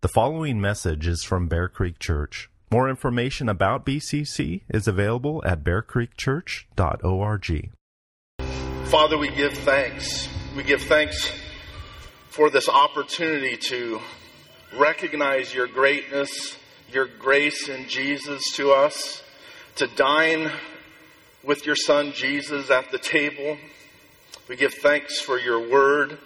[0.00, 2.48] The following message is from Bear Creek Church.
[2.70, 7.70] More information about BCC is available at bearcreekchurch.org.
[8.84, 10.28] Father, we give thanks.
[10.56, 11.32] We give thanks
[12.28, 14.00] for this opportunity to
[14.78, 16.56] recognize your greatness,
[16.92, 19.24] your grace in Jesus to us,
[19.74, 20.52] to dine
[21.42, 23.58] with your Son Jesus at the table.
[24.48, 26.18] We give thanks for your word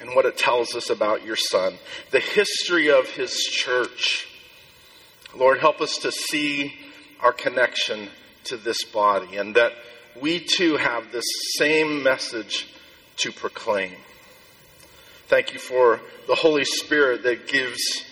[0.00, 1.74] and what it tells us about your Son,
[2.10, 4.26] the history of his church.
[5.36, 6.74] Lord, help us to see
[7.20, 8.08] our connection
[8.44, 9.72] to this body and that
[10.20, 11.24] we too have this
[11.56, 12.66] same message
[13.18, 13.92] to proclaim.
[15.28, 18.04] Thank you for the Holy Spirit that gives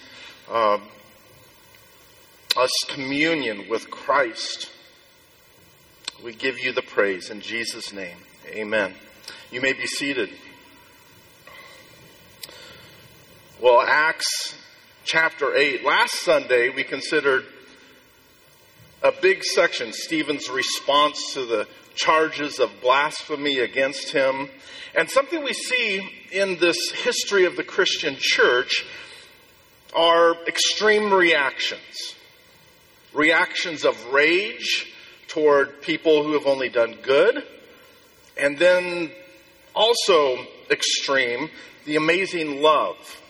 [0.51, 0.83] um,
[2.57, 4.71] us communion with Christ.
[6.23, 8.19] We give you the praise in Jesus' name.
[8.49, 8.95] Amen.
[9.51, 10.31] You may be seated.
[13.61, 14.55] Well, Acts
[15.03, 15.85] chapter 8.
[15.85, 17.45] Last Sunday, we considered
[19.03, 24.49] a big section, Stephen's response to the charges of blasphemy against him.
[24.97, 28.87] And something we see in this history of the Christian church
[29.93, 32.15] are extreme reactions.
[33.13, 34.87] Reactions of rage
[35.27, 37.43] toward people who have only done good.
[38.37, 39.11] And then
[39.75, 41.51] also extreme,
[41.87, 43.21] the amazing love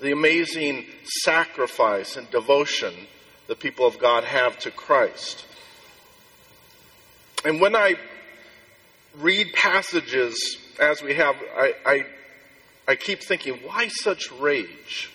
[0.00, 0.86] the amazing
[1.22, 2.94] sacrifice and devotion
[3.46, 5.44] the people of God have to Christ.
[7.44, 7.96] And when I
[9.16, 12.06] read passages as we have, I, I,
[12.86, 15.10] I keep thinking, why such rage?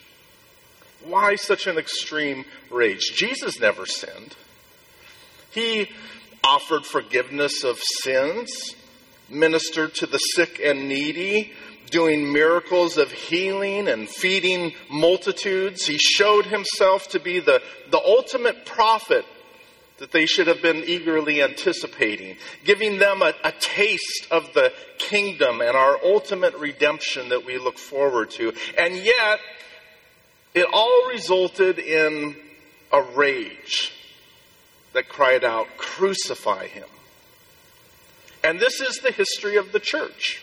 [1.03, 3.11] Why such an extreme rage?
[3.13, 4.35] Jesus never sinned.
[5.51, 5.89] He
[6.43, 8.75] offered forgiveness of sins,
[9.29, 11.53] ministered to the sick and needy,
[11.94, 15.86] doing miracles of healing and feeding multitudes.
[15.86, 19.23] He showed himself to be the, the ultimate prophet
[20.00, 22.35] that they should have been eagerly anticipating,
[22.66, 27.78] giving them a, a, taste of the kingdom and our ultimate redemption that we look
[27.78, 28.51] forward to.
[28.78, 29.40] And yet,
[30.56, 32.35] it all resulted in
[32.91, 33.94] a rage
[34.94, 36.88] that cried out, Crucify him.
[38.44, 40.42] And this is the history of the church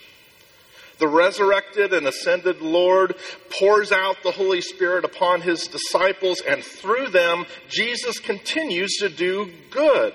[1.01, 3.17] the resurrected and ascended Lord
[3.59, 9.51] pours out the Holy Spirit upon his disciples, and through them, Jesus continues to do
[9.71, 10.15] good,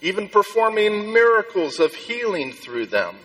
[0.00, 3.16] even performing miracles of healing through them.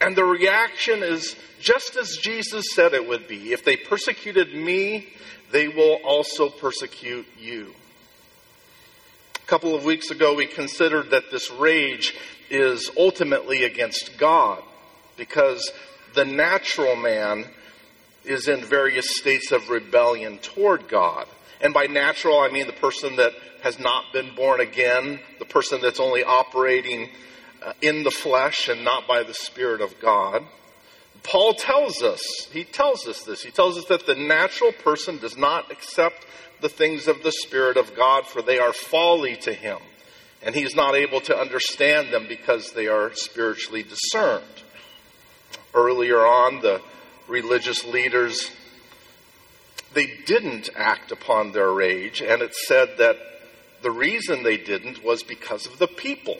[0.00, 5.08] And the reaction is just as Jesus said it would be if they persecuted me,
[5.50, 7.74] they will also persecute you.
[9.34, 12.14] A couple of weeks ago, we considered that this rage
[12.50, 14.62] is ultimately against God
[15.16, 15.70] because
[16.14, 17.46] the natural man
[18.24, 21.26] is in various states of rebellion toward God.
[21.60, 23.32] And by natural, I mean the person that
[23.62, 27.10] has not been born again, the person that's only operating
[27.64, 30.42] uh, in the flesh and not by the Spirit of God.
[31.22, 33.42] Paul tells us, he tells us this.
[33.42, 36.26] He tells us that the natural person does not accept
[36.60, 39.78] the things of the Spirit of God, for they are folly to him.
[40.42, 44.44] And he's not able to understand them because they are spiritually discerned
[45.74, 46.80] earlier on, the
[47.28, 48.50] religious leaders,
[49.94, 53.16] they didn't act upon their rage, and it said that
[53.82, 56.38] the reason they didn't was because of the people.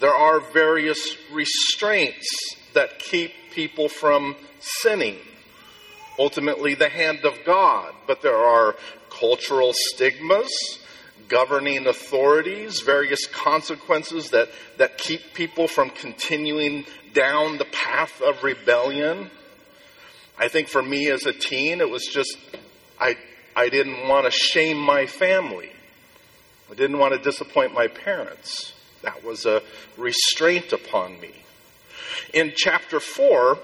[0.00, 2.28] There are various restraints
[2.74, 5.16] that keep people from sinning.
[6.18, 8.76] Ultimately, the hand of God, but there are
[9.10, 10.50] cultural stigmas
[11.28, 19.30] governing authorities, various consequences that, that keep people from continuing down the path of rebellion.
[20.38, 22.36] I think for me as a teen, it was just,
[23.00, 23.16] I,
[23.56, 25.70] I didn't want to shame my family.
[26.70, 28.72] I didn't want to disappoint my parents.
[29.02, 29.62] That was a
[29.96, 31.32] restraint upon me.
[32.32, 33.58] In chapter 4,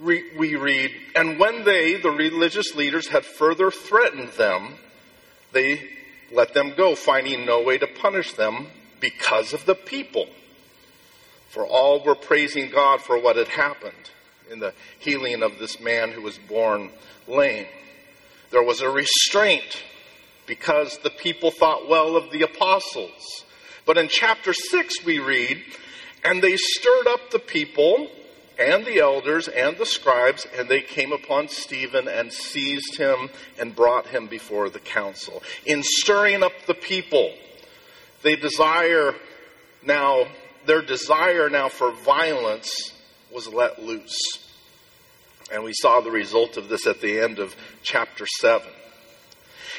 [0.00, 4.74] we, we read, And when they, the religious leaders, had further threatened them,
[5.52, 5.90] they
[6.30, 8.68] let them go, finding no way to punish them
[9.00, 10.28] because of the people.
[11.48, 14.10] For all were praising God for what had happened
[14.50, 16.90] in the healing of this man who was born
[17.26, 17.66] lame.
[18.50, 19.82] There was a restraint
[20.46, 23.44] because the people thought well of the apostles.
[23.86, 25.62] But in chapter 6, we read,
[26.24, 28.08] And they stirred up the people
[28.58, 33.76] and the elders and the scribes, and they came upon Stephen and seized him and
[33.76, 35.42] brought him before the council.
[35.64, 37.32] In stirring up the people,
[38.22, 39.14] they desire
[39.82, 40.26] now,
[40.68, 42.92] their desire now for violence
[43.32, 44.20] was let loose.
[45.50, 48.68] And we saw the result of this at the end of chapter 7.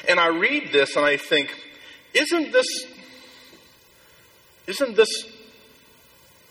[0.08, 1.56] And I read this and I think,
[2.12, 2.66] isn't this
[4.66, 5.08] isn't this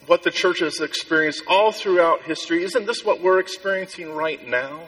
[0.08, 2.64] what the church has experienced all throughout history?
[2.64, 4.82] Isn't this what we're experiencing right now?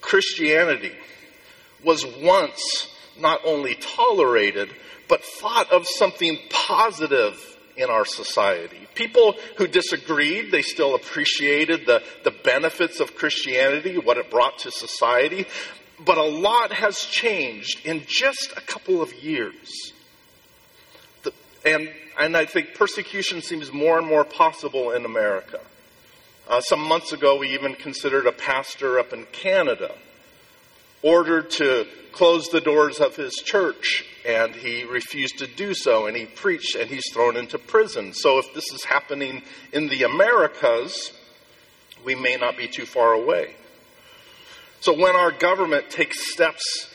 [0.00, 0.92] Christianity
[1.84, 2.88] was once
[3.18, 4.70] not only tolerated,
[5.08, 8.86] but thought of something positive in our society.
[8.94, 14.70] People who disagreed, they still appreciated the, the benefits of Christianity, what it brought to
[14.70, 15.46] society.
[16.04, 19.92] But a lot has changed in just a couple of years.
[21.22, 21.32] The,
[21.64, 25.60] and, and I think persecution seems more and more possible in America.
[26.48, 29.94] Uh, some months ago, we even considered a pastor up in Canada
[31.02, 36.16] ordered to close the doors of his church, and he refused to do so, and
[36.16, 38.12] he preached, and he's thrown into prison.
[38.14, 41.12] So, if this is happening in the Americas,
[42.04, 43.56] we may not be too far away.
[44.80, 46.88] So, when our government takes steps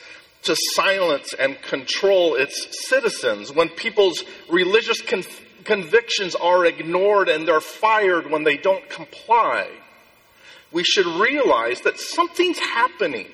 [0.44, 5.24] to silence and control its citizens, when people's religious con-
[5.64, 9.68] convictions are ignored and they're fired when they don't comply,
[10.72, 13.26] we should realize that something's happening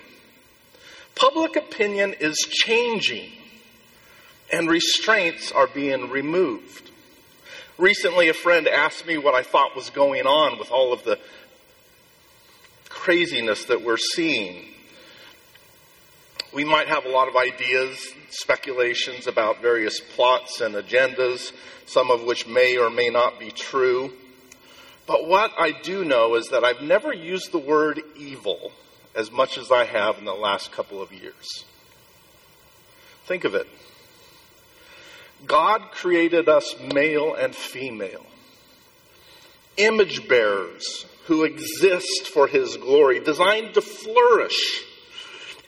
[1.17, 3.31] Public opinion is changing
[4.51, 6.91] and restraints are being removed.
[7.79, 11.19] Recently, a friend asked me what I thought was going on with all of the
[12.87, 14.65] craziness that we're seeing.
[16.53, 21.51] We might have a lot of ideas, speculations about various plots and agendas,
[21.87, 24.13] some of which may or may not be true.
[25.07, 28.71] But what I do know is that I've never used the word evil
[29.17, 31.65] as much as I have in the last couple of years.
[33.25, 33.67] Think of it.
[35.45, 38.25] God created us male and female,
[39.75, 44.83] image bearers who exist for His glory, designed to flourish.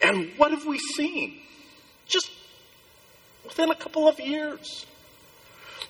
[0.00, 1.40] And what have we seen?
[2.06, 2.30] Just
[3.44, 4.86] within a couple of years.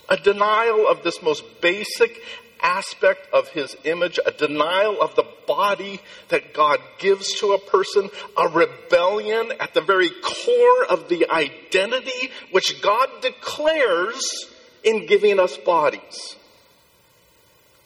[0.08, 2.20] A denial of this most basic
[2.62, 8.10] aspect of his image, a denial of the body that God gives to a person,
[8.36, 14.46] a rebellion at the very core of the identity which God declares
[14.84, 16.36] in giving us bodies.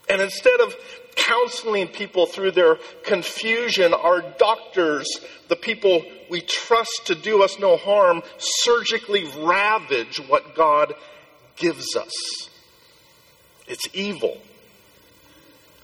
[0.08, 0.76] And instead of
[1.16, 5.08] counseling people through their confusion, our doctors,
[5.48, 10.94] the people we trust to do us no harm, surgically ravage what God
[11.56, 12.50] gives us.
[13.66, 14.38] It's evil.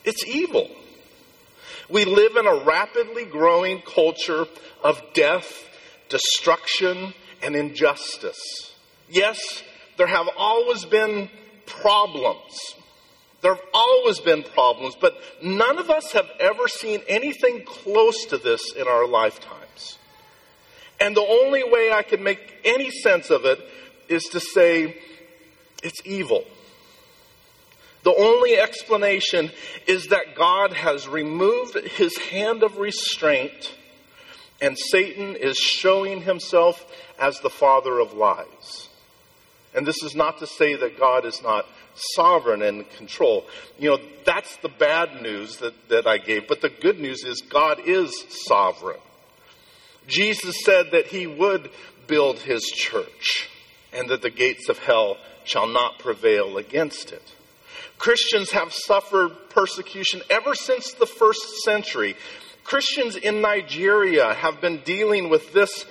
[0.04, 0.68] It's evil.
[1.88, 4.46] We live in a rapidly growing culture
[4.82, 5.68] of death,
[6.08, 8.72] destruction, and injustice.
[9.08, 9.62] Yes,
[9.96, 11.28] there have always been
[11.66, 12.76] problems.
[13.42, 18.38] There have always been problems, but none of us have ever seen anything close to
[18.38, 19.98] this in our lifetimes.
[21.00, 23.58] And the only way I can make any sense of it
[24.08, 24.96] is to say
[25.82, 26.44] it's evil.
[28.02, 29.50] The only explanation
[29.86, 33.74] is that God has removed his hand of restraint
[34.60, 36.84] and Satan is showing himself
[37.18, 38.88] as the father of lies.
[39.74, 43.46] And this is not to say that God is not sovereign and control.
[43.78, 46.48] You know, that's the bad news that, that I gave.
[46.48, 48.12] But the good news is God is
[48.46, 49.00] sovereign.
[50.06, 51.70] Jesus said that he would
[52.06, 53.48] build his church
[53.92, 57.34] and that the gates of hell shall not prevail against it.
[58.00, 62.16] Christians have suffered persecution ever since the first century.
[62.64, 65.84] Christians in Nigeria have been dealing with this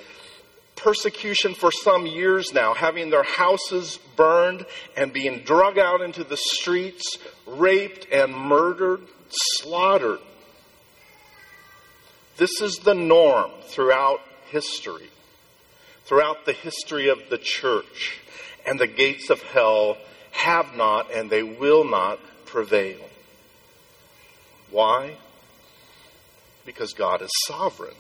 [0.76, 4.66] persecution for some years now, having their houses burned
[4.98, 10.20] and being drug out into the streets, raped and murdered, slaughtered.
[12.38, 15.12] This is the norm throughout history,
[16.06, 18.20] throughout the history of the church,
[18.66, 19.98] and the gates of hell
[20.40, 23.00] have not, and they will not prevail.
[24.72, 25.16] Why?
[26.66, 27.96] Because God is sovereign.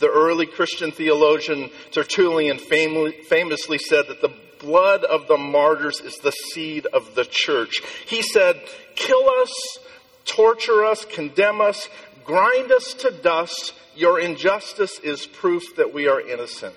[0.00, 6.32] The early Christian theologian Tertullian famously said that the blood of the martyrs is the
[6.32, 7.82] seed of the church.
[8.06, 8.60] He said,
[8.96, 9.78] Kill us,
[10.24, 11.88] torture us, condemn us,
[12.24, 13.74] grind us to dust.
[13.94, 16.74] Your injustice is proof that we are innocent.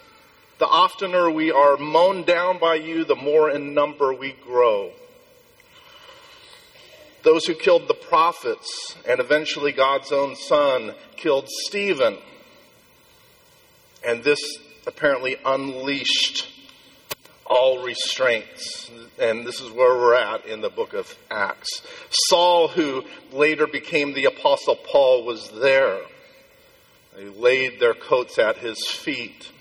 [0.60, 4.92] The oftener we are mown down by you, the more in number we grow.
[7.24, 12.18] Those who killed the prophets and eventually God's own son killed Stephen.
[14.06, 14.40] And this
[14.86, 16.50] apparently unleashed
[17.46, 18.92] all restraints.
[19.18, 21.84] And this is where we're at in the book of Acts.
[22.10, 26.00] Saul, who later became the Apostle Paul, was there.
[27.16, 29.52] They laid their coats at his feet.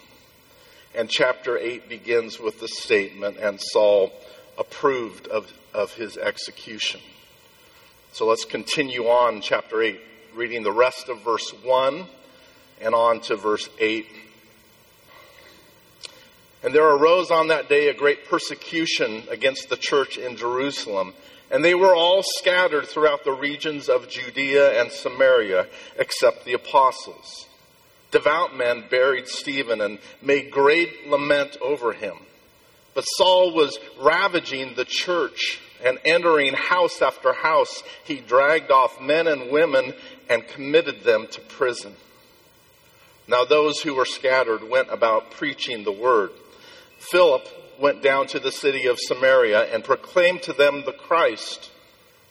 [0.94, 4.12] And chapter 8 begins with the statement, and Saul
[4.56, 7.00] approved of, of his execution.
[8.12, 10.00] So let's continue on, chapter 8,
[10.34, 12.06] reading the rest of verse 1
[12.80, 14.06] and on to verse 8
[16.62, 21.14] and there arose on that day a great persecution against the church in Jerusalem.
[21.50, 25.66] And they were all scattered throughout the regions of Judea and Samaria,
[25.96, 27.46] except the apostles.
[28.10, 32.16] Devout men buried Stephen and made great lament over him.
[32.94, 37.82] But Saul was ravaging the church and entering house after house.
[38.04, 39.94] He dragged off men and women
[40.28, 41.94] and committed them to prison.
[43.28, 46.30] Now those who were scattered went about preaching the word.
[46.98, 47.46] Philip
[47.78, 51.70] went down to the city of Samaria and proclaimed to them the Christ.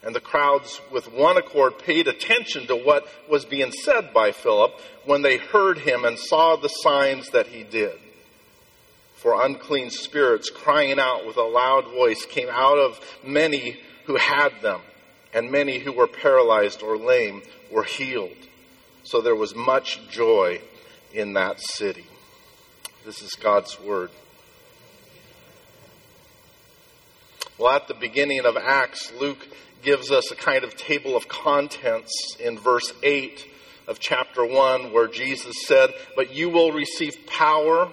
[0.07, 4.71] And the crowds, with one accord, paid attention to what was being said by Philip
[5.03, 7.99] when they heard him and saw the signs that he did.
[9.17, 14.53] For unclean spirits, crying out with a loud voice, came out of many who had
[14.61, 14.79] them,
[15.33, 18.31] and many who were paralyzed or lame were healed.
[19.03, 20.61] So there was much joy
[21.13, 22.05] in that city.
[23.05, 24.11] This is God's word.
[27.57, 29.45] Well, at the beginning of Acts, Luke
[29.81, 33.45] gives us a kind of table of contents in verse 8
[33.87, 37.89] of chapter 1, where Jesus said, But you will receive power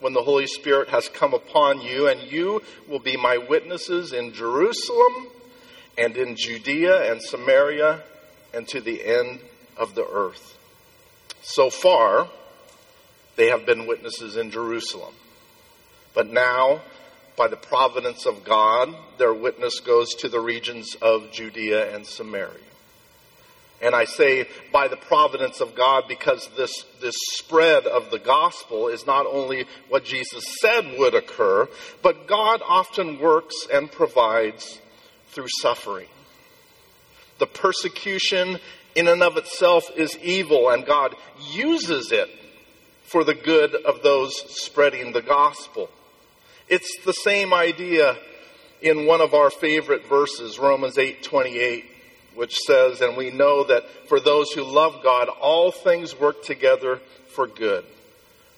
[0.00, 4.32] when the Holy Spirit has come upon you, and you will be my witnesses in
[4.32, 5.28] Jerusalem
[5.98, 8.02] and in Judea and Samaria
[8.52, 9.40] and to the end
[9.76, 10.58] of the earth.
[11.42, 12.28] So far,
[13.36, 15.14] they have been witnesses in Jerusalem.
[16.14, 16.80] But now
[17.36, 22.60] by the providence of God, their witness goes to the regions of Judea and Samaria.
[23.82, 28.88] And I say by the providence of God because this, this spread of the gospel
[28.88, 31.68] is not only what Jesus said would occur,
[32.02, 34.80] but God often works and provides
[35.28, 36.08] through suffering.
[37.38, 38.58] The persecution
[38.94, 41.14] in and of itself is evil, and God
[41.52, 42.30] uses it
[43.04, 45.90] for the good of those spreading the gospel.
[46.68, 48.16] It's the same idea
[48.82, 51.84] in one of our favorite verses, Romans 8:28,
[52.34, 57.00] which says, "And we know that for those who love God, all things work together
[57.28, 57.84] for good,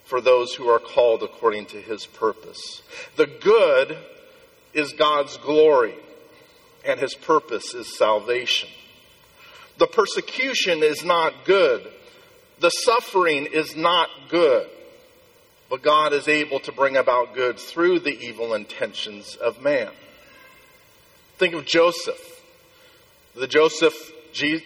[0.05, 2.81] for those who are called according to his purpose."
[3.15, 3.97] The good
[4.73, 5.95] is God's glory,
[6.83, 8.69] and his purpose is salvation.
[9.77, 11.91] The persecution is not good.
[12.59, 14.69] The suffering is not good.
[15.69, 19.91] But God is able to bring about good through the evil intentions of man.
[21.37, 22.41] Think of Joseph.
[23.35, 24.11] The Joseph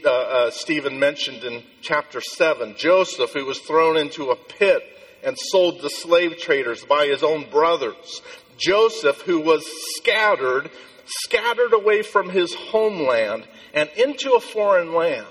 [0.05, 2.75] uh, uh, Stephen mentioned in chapter 7.
[2.77, 4.81] Joseph, who was thrown into a pit
[5.23, 8.21] and sold to slave traders by his own brothers.
[8.57, 9.65] Joseph, who was
[9.97, 10.69] scattered,
[11.05, 15.27] scattered away from his homeland and into a foreign land.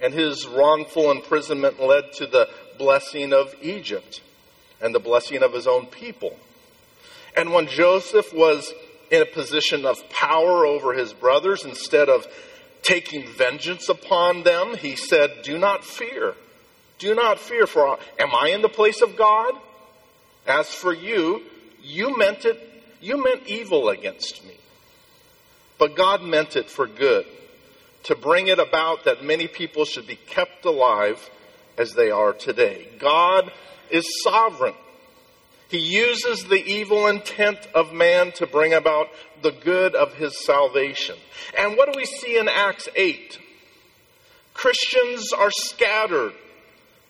[0.00, 2.48] And his wrongful imprisonment led to the
[2.78, 4.20] blessing of Egypt
[4.80, 6.36] and the blessing of his own people.
[7.36, 8.72] And when Joseph was
[9.10, 12.26] in a position of power over his brothers, instead of
[12.82, 16.34] taking vengeance upon them, he said, Do not fear.
[16.98, 19.54] Do not fear, for am I in the place of God?
[20.46, 21.42] As for you,
[21.82, 22.60] you meant it,
[23.00, 24.54] you meant evil against me.
[25.78, 27.26] But God meant it for good,
[28.04, 31.30] to bring it about that many people should be kept alive
[31.76, 32.88] as they are today.
[32.98, 33.50] God
[33.90, 34.74] is sovereign.
[35.68, 39.08] He uses the evil intent of man to bring about
[39.42, 41.16] the good of his salvation.
[41.58, 43.38] And what do we see in Acts 8?
[44.52, 46.32] Christians are scattered.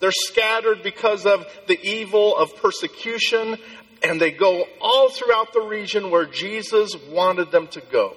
[0.01, 3.59] They're scattered because of the evil of persecution,
[4.03, 8.17] and they go all throughout the region where Jesus wanted them to go.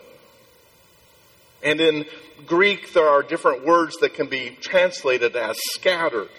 [1.64, 2.06] And in
[2.46, 6.30] Greek, there are different words that can be translated as scattered.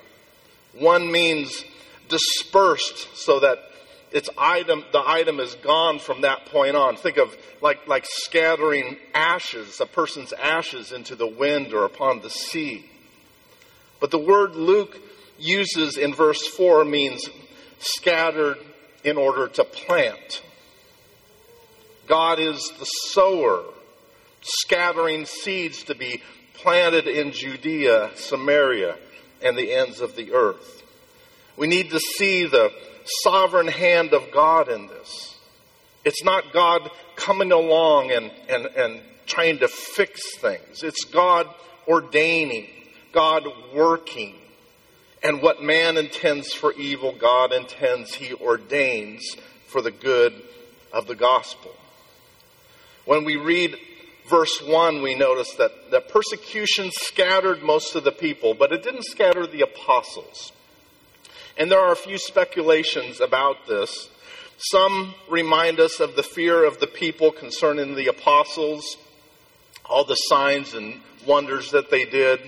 [0.79, 1.65] One means
[2.09, 3.59] dispersed so that
[4.11, 6.97] its item, the item is gone from that point on.
[6.97, 12.31] Think of like, like scattering ashes, a person's ashes into the wind or upon the
[12.31, 12.87] sea.
[14.01, 14.97] But the word Luke
[15.39, 17.29] uses in verse 4 means
[17.79, 18.59] scattered
[19.05, 20.43] in order to plant.
[22.07, 23.65] God is the sower,
[24.41, 26.23] scattering seeds to be
[26.55, 28.97] planted in Judea, Samaria,
[29.43, 30.83] and the ends of the earth.
[31.57, 32.73] We need to see the
[33.23, 35.37] sovereign hand of God in this.
[36.05, 40.83] It's not God coming along and, and, and trying to fix things.
[40.83, 41.49] It's God
[41.87, 42.67] ordaining,
[43.13, 44.35] God working.
[45.23, 50.33] And what man intends for evil, God intends, He ordains for the good
[50.93, 51.73] of the gospel.
[53.05, 53.77] When we read
[54.29, 59.05] verse 1, we notice that, that persecution scattered most of the people, but it didn't
[59.05, 60.53] scatter the apostles.
[61.57, 64.09] And there are a few speculations about this.
[64.59, 68.97] Some remind us of the fear of the people concerning the apostles,
[69.85, 72.41] all the signs and wonders that they did.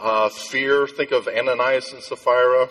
[0.00, 2.68] Uh, fear, think of Ananias and Sapphira.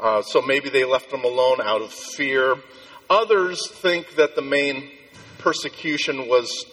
[0.00, 2.56] Uh, so maybe they left them alone out of fear.
[3.08, 4.90] Others think that the main
[5.38, 6.66] persecution was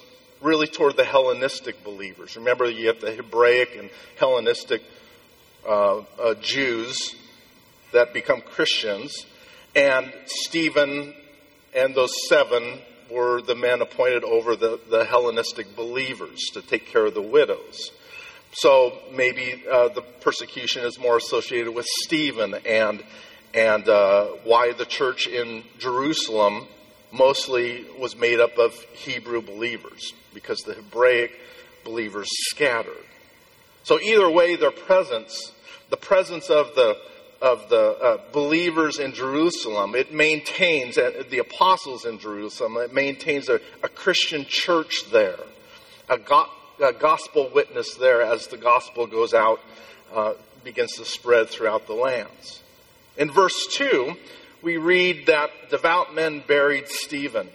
[0.44, 2.36] really toward the Hellenistic believers.
[2.36, 4.84] Remember, you have the Hebraic and Hellenistic
[5.68, 7.16] uh, uh, Jews
[7.94, 9.26] that become Christians,
[9.76, 11.14] and Stephen
[11.74, 17.06] and those seven were the men appointed over the, the Hellenistic believers to take care
[17.06, 17.92] of the widows.
[18.52, 23.04] So maybe uh, the persecution is more associated with Stephen and
[23.54, 26.68] and uh, why the church in Jerusalem
[27.14, 31.32] mostly was made up of Hebrew believers because the Hebraic
[31.86, 33.06] believers scattered.
[33.84, 35.52] So either way, their presence,
[35.90, 36.98] the presence of the
[37.42, 42.78] of the uh, believers in Jerusalem, it maintains uh, the apostles in Jerusalem.
[42.78, 45.40] It maintains a, a Christian church there,
[46.08, 46.48] a, go-
[46.82, 49.60] a, gospel witness there as the gospel goes out,
[50.16, 52.62] uh, begins to spread throughout the lands.
[53.18, 54.16] In verse two,
[54.64, 57.50] we read that devout men buried Stephen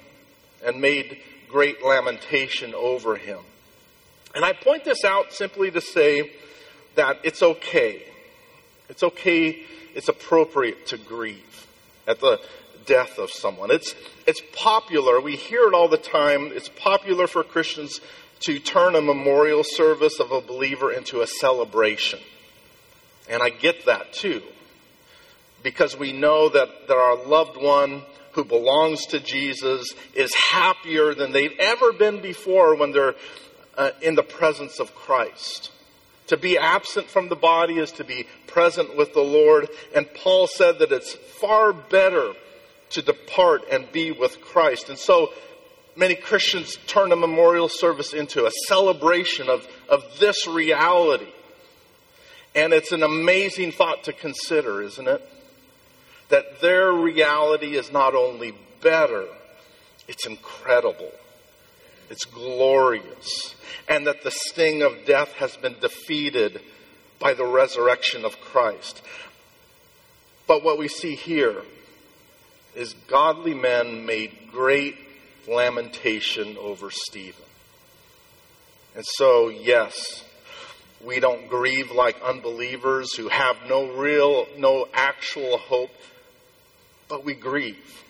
[0.64, 3.38] and made great lamentation over him.
[4.34, 6.30] And I point this out simply to say
[6.96, 8.02] that it's okay.
[8.90, 9.62] It's okay,
[9.94, 11.66] it's appropriate to grieve
[12.06, 12.40] at the
[12.84, 13.70] death of someone.
[13.70, 13.94] It's,
[14.26, 16.50] it's popular, we hear it all the time.
[16.52, 18.00] It's popular for Christians
[18.40, 22.20] to turn a memorial service of a believer into a celebration.
[23.28, 24.42] And I get that too
[25.62, 28.02] because we know that, that our loved one
[28.32, 33.14] who belongs to Jesus is happier than they've ever been before when they're
[33.76, 35.72] uh, in the presence of Christ.
[36.28, 39.68] To be absent from the body is to be present with the Lord.
[39.94, 42.32] And Paul said that it's far better
[42.90, 44.88] to depart and be with Christ.
[44.88, 45.32] And so
[45.96, 51.32] many Christians turn a memorial service into a celebration of, of this reality.
[52.54, 55.28] And it's an amazing thought to consider, isn't it?
[56.28, 59.26] That their reality is not only better,
[60.06, 61.12] it's incredible.
[62.10, 63.54] It's glorious.
[63.88, 66.60] And that the sting of death has been defeated
[67.18, 69.02] by the resurrection of Christ.
[70.46, 71.62] But what we see here
[72.74, 74.96] is godly men made great
[75.48, 77.44] lamentation over Stephen.
[78.94, 80.24] And so, yes,
[81.04, 85.90] we don't grieve like unbelievers who have no real, no actual hope
[87.08, 88.04] but we grieve.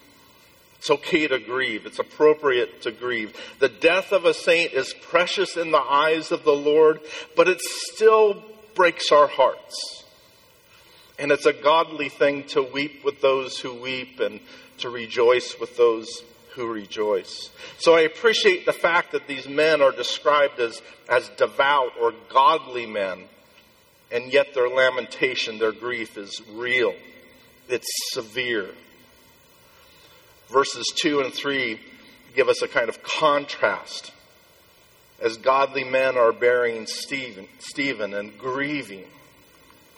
[0.79, 1.87] It's okay to grieve.
[1.87, 3.37] It's appropriate to grieve.
[3.59, 7.01] The death of a saint is precious in the eyes of the Lord,
[7.37, 8.43] but it still
[8.75, 10.05] breaks our hearts.
[11.19, 14.39] And it's a godly thing to weep with those who weep and
[14.79, 16.07] to rejoice with those
[16.55, 17.51] who rejoice.
[17.79, 22.87] So I appreciate the fact that these men are described as, as devout or godly
[22.87, 23.25] men,
[24.13, 26.95] and yet their lamentation, their grief is real.
[27.69, 28.71] It's severe
[30.49, 31.81] verses 2 and 3
[32.35, 34.13] give us a kind of contrast
[35.21, 39.05] as godly men are burying Stephen, Stephen and grieving.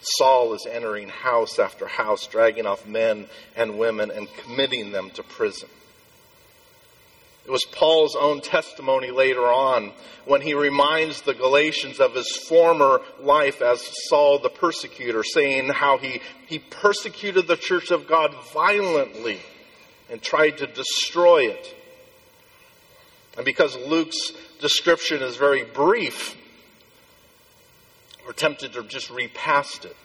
[0.01, 5.23] Saul is entering house after house, dragging off men and women and committing them to
[5.23, 5.69] prison.
[7.45, 9.93] It was Paul's own testimony later on
[10.25, 15.99] when he reminds the Galatians of his former life as Saul the persecutor, saying how
[15.99, 19.41] he, he persecuted the church of God violently
[20.11, 21.77] and tried to destroy it.
[23.37, 26.37] And because Luke's description is very brief,
[28.27, 29.97] we're tempted to just read past it,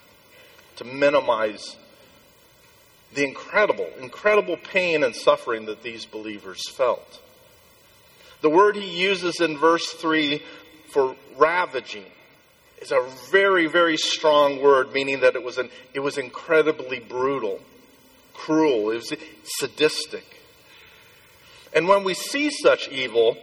[0.78, 1.76] to minimize
[3.14, 7.22] the incredible, incredible pain and suffering that these believers felt.
[8.42, 10.42] The word he uses in verse 3
[10.88, 12.06] for ravaging
[12.82, 17.60] is a very, very strong word, meaning that it was, an, it was incredibly brutal
[18.36, 19.14] cruel, it was
[19.60, 20.26] sadistic.
[21.74, 23.38] And when we see such evil,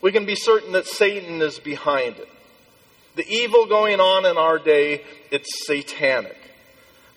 [0.00, 2.28] we can be certain that Satan is behind it.
[3.16, 6.36] The evil going on in our day, it's satanic.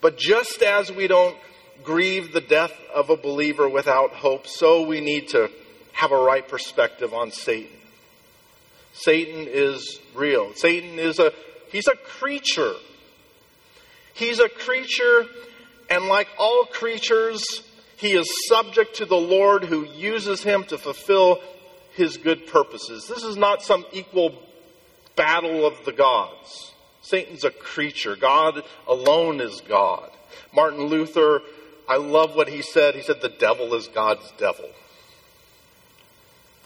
[0.01, 1.37] But just as we don't
[1.83, 5.49] grieve the death of a believer without hope, so we need to
[5.93, 7.77] have a right perspective on Satan.
[8.93, 10.53] Satan is real.
[10.55, 11.31] Satan is a
[11.71, 12.73] he's a creature.
[14.13, 15.25] He's a creature
[15.91, 17.43] and like all creatures,
[17.97, 21.41] he is subject to the Lord who uses him to fulfill
[21.93, 23.07] his good purposes.
[23.09, 24.33] This is not some equal
[25.17, 26.71] battle of the gods.
[27.01, 28.15] Satan's a creature.
[28.15, 30.09] God alone is God.
[30.53, 31.41] Martin Luther,
[31.89, 32.95] I love what he said.
[32.95, 34.69] He said, The devil is God's devil.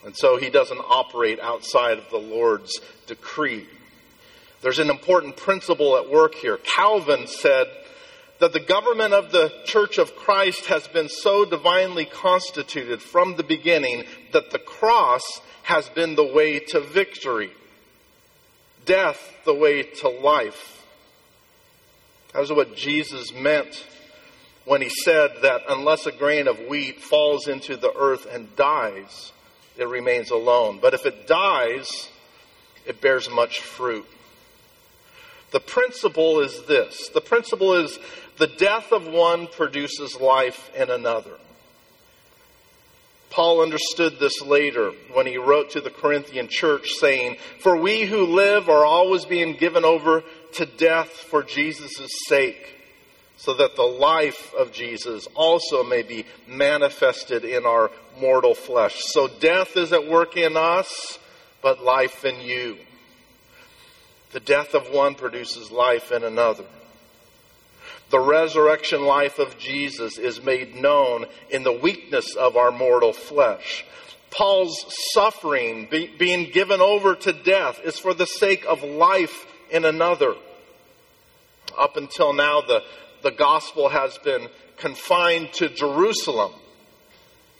[0.05, 3.65] And so he doesn't operate outside of the Lord's decree.
[4.61, 6.57] There's an important principle at work here.
[6.57, 7.65] Calvin said
[8.45, 13.43] that the government of the Church of Christ has been so divinely constituted from the
[13.43, 14.03] beginning
[14.34, 17.49] that the cross has been the way to victory,
[18.86, 20.86] death the way to life.
[22.34, 23.84] That was what Jesus meant
[24.65, 29.31] when he said that unless a grain of wheat falls into the earth and dies,
[29.75, 30.77] it remains alone.
[30.79, 32.10] But if it dies,
[32.86, 34.05] it bears much fruit.
[35.55, 37.97] The principle is this the principle is
[38.37, 41.37] the death of one produces life in another.
[43.29, 48.25] Paul understood this later when he wrote to the Corinthian church, saying, For we who
[48.25, 52.75] live are always being given over to death for Jesus' sake,
[53.37, 59.01] so that the life of Jesus also may be manifested in our mortal flesh.
[59.07, 61.19] So death is at work in us,
[61.61, 62.77] but life in you.
[64.31, 66.65] The death of one produces life in another.
[68.09, 73.83] The resurrection life of Jesus is made known in the weakness of our mortal flesh.
[74.29, 79.85] Paul's suffering, be, being given over to death, is for the sake of life in
[79.85, 80.35] another.
[81.77, 82.83] Up until now, the,
[83.23, 86.51] the gospel has been confined to Jerusalem,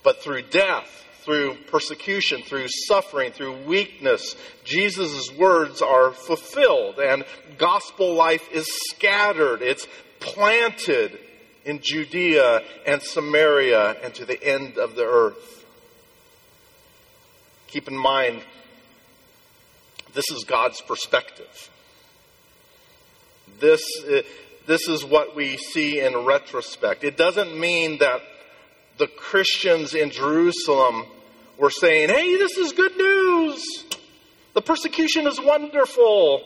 [0.04, 7.26] but through death, through persecution, through suffering, through weakness, Jesus' words are fulfilled and
[7.58, 9.64] gospel life is scattered.
[9.64, 9.88] It's
[10.26, 11.20] planted
[11.64, 15.66] in Judea and Samaria and to the end of the earth.
[17.68, 18.42] Keep in mind,
[20.14, 21.70] this is God's perspective.
[23.60, 24.22] This, uh,
[24.66, 27.04] this is what we see in retrospect.
[27.04, 28.22] It doesn't mean that
[28.98, 31.06] the Christians in Jerusalem
[31.58, 33.86] were saying, hey, this is good news.
[34.54, 36.44] The persecution is wonderful.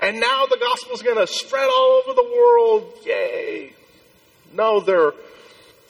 [0.00, 2.92] And now the gospel is going to spread all over the world.
[3.04, 3.72] Yay.
[4.52, 5.12] No, they're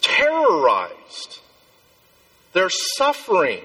[0.01, 1.41] terrorized.
[2.53, 3.63] They're suffering.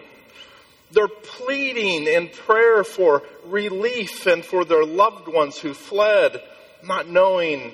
[0.91, 6.41] They're pleading in prayer for relief and for their loved ones who fled,
[6.83, 7.73] not knowing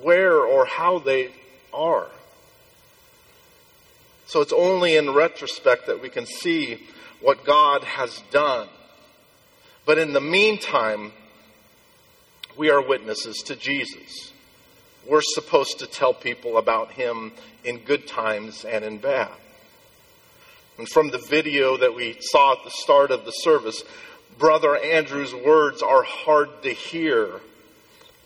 [0.00, 1.30] where or how they
[1.72, 2.08] are.
[4.26, 6.86] So it's only in retrospect that we can see
[7.20, 8.68] what God has done.
[9.84, 11.12] But in the meantime,
[12.56, 14.32] we are witnesses to Jesus.
[15.06, 17.32] We're supposed to tell people about him
[17.64, 19.30] in good times and in bad.
[20.78, 23.82] And from the video that we saw at the start of the service,
[24.38, 27.40] Brother Andrew's words are hard to hear,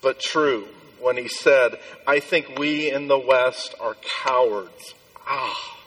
[0.03, 0.69] but true
[1.01, 4.95] when he said, I think we in the West are cowards.
[5.27, 5.79] Ah.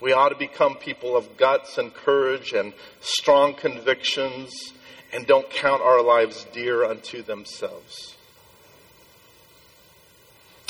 [0.00, 4.73] We ought to become people of guts and courage and strong convictions
[5.14, 8.16] and don't count our lives dear unto themselves.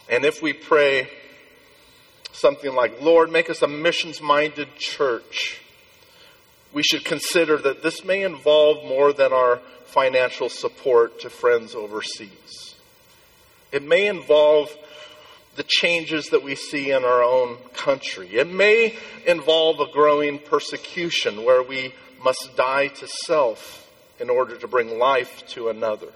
[0.08, 1.08] And if we pray
[2.32, 5.62] something like, Lord, make us a missions minded church,
[6.74, 12.74] we should consider that this may involve more than our financial support to friends overseas.
[13.72, 14.76] It may involve
[15.56, 18.28] the changes that we see in our own country.
[18.36, 23.83] It may involve a growing persecution where we must die to self
[24.20, 26.08] in order to bring life to another.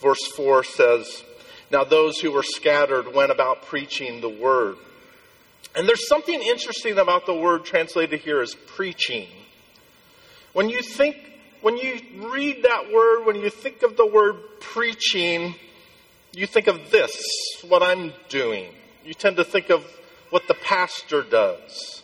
[0.00, 1.24] Verse 4 says,
[1.70, 4.76] Now those who were scattered went about preaching the word.
[5.74, 9.28] And there's something interesting about the word translated here as preaching.
[10.52, 11.16] When you think,
[11.60, 15.54] when you read that word, when you think of the word preaching,
[16.32, 17.12] you think of this,
[17.66, 18.72] what I'm doing.
[19.04, 19.84] You tend to think of
[20.30, 22.02] what the pastor does.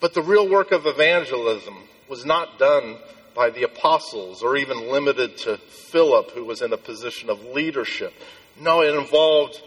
[0.00, 1.76] But the real work of evangelism
[2.08, 2.98] was not done
[3.34, 8.12] by the apostles or even limited to Philip, who was in a position of leadership.
[8.60, 9.60] No, it involved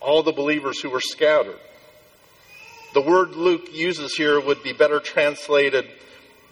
[0.00, 1.58] all the believers who were scattered.
[2.94, 5.86] The word Luke uses here would be better translated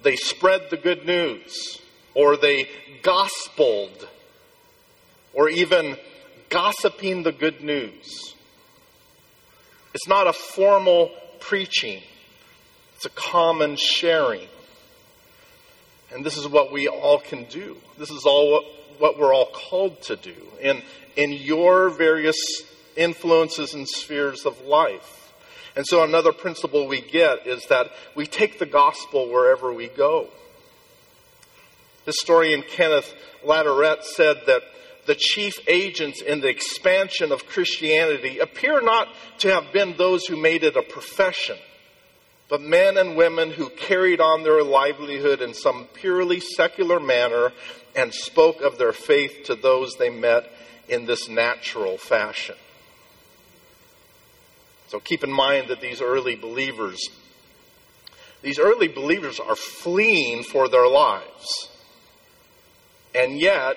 [0.03, 1.81] they spread the good news,
[2.14, 2.68] or they
[3.03, 4.07] gospeled,
[5.33, 5.97] or even
[6.49, 8.35] gossiping the good news.
[9.94, 12.03] It's not a formal preaching,
[12.99, 14.49] it's a common sharing.
[16.13, 17.77] And this is what we all can do.
[17.97, 18.65] This is all what,
[18.99, 20.83] what we're all called to do in,
[21.15, 22.35] in your various
[22.97, 25.33] influences and spheres of life.
[25.77, 30.27] And so, another principle we get is that we take the gospel wherever we go.
[32.05, 33.15] Historian Kenneth
[33.47, 34.63] Latourette said that
[35.07, 39.07] the chief agents in the expansion of Christianity appear not
[39.39, 41.59] to have been those who made it a profession,
[42.49, 47.53] but men and women who carried on their livelihood in some purely secular manner
[47.95, 50.51] and spoke of their faith to those they met
[50.89, 52.57] in this natural fashion.
[54.89, 57.11] So keep in mind that these early believers,
[58.41, 61.69] these early believers are fleeing for their lives.
[63.15, 63.77] And yet,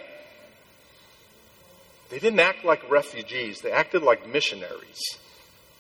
[2.10, 5.18] they didn't act like refugees, they acted like missionaries,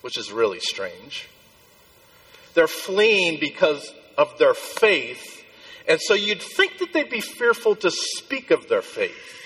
[0.02, 1.30] which is really strange.
[2.54, 5.44] They're fleeing because of their faith.
[5.88, 9.38] And so you'd think that they'd be fearful to speak of their faith.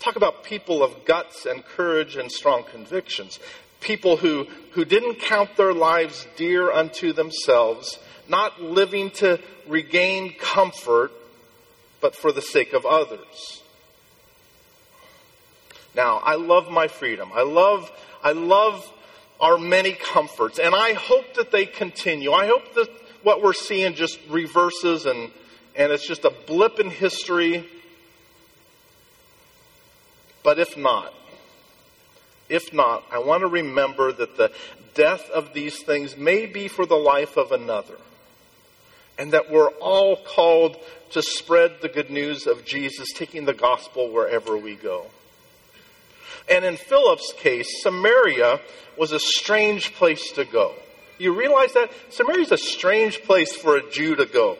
[0.00, 3.38] Talk about people of guts and courage and strong convictions.
[3.80, 11.12] People who, who didn't count their lives dear unto themselves, not living to regain comfort,
[12.00, 13.62] but for the sake of others.
[15.94, 17.30] Now, I love my freedom.
[17.34, 17.90] I love,
[18.22, 18.92] I love
[19.40, 20.58] our many comforts.
[20.58, 22.32] And I hope that they continue.
[22.32, 22.88] I hope that
[23.22, 25.30] what we're seeing just reverses and,
[25.76, 27.68] and it's just a blip in history.
[30.42, 31.12] But if not,
[32.48, 34.50] if not, I want to remember that the
[34.94, 37.96] death of these things may be for the life of another.
[39.18, 40.76] And that we're all called
[41.10, 45.06] to spread the good news of Jesus, taking the gospel wherever we go.
[46.50, 48.60] And in Philip's case, Samaria
[48.96, 50.74] was a strange place to go.
[51.18, 51.90] You realize that?
[52.10, 54.56] Samaria is a strange place for a Jew to go.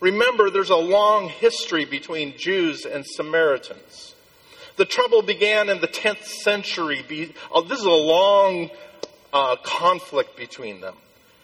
[0.00, 4.14] Remember, there's a long history between Jews and Samaritans.
[4.76, 7.32] The trouble began in the 10th century.
[7.50, 8.70] Oh, this is a long
[9.32, 10.94] uh, conflict between them.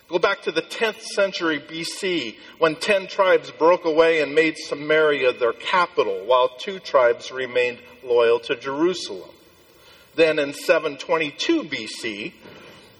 [0.08, 5.32] Go back to the 10th century BC when 10 tribes broke away and made Samaria
[5.32, 9.30] their capital, while two tribes remained loyal to Jerusalem.
[10.14, 12.32] Then in 722 BC,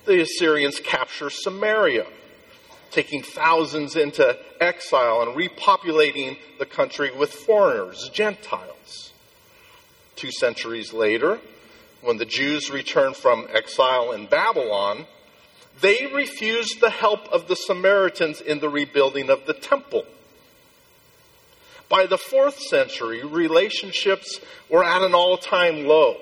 [0.06, 2.06] the Assyrians capture Samaria,
[2.90, 9.12] taking thousands into exile and repopulating the country with foreigners, Gentiles.
[10.16, 11.40] Two centuries later,
[12.00, 15.06] when the Jews returned from exile in Babylon,
[15.80, 20.04] they refused the help of the Samaritans in the rebuilding of the temple.
[21.88, 26.16] By the fourth century, relationships were at an all time low.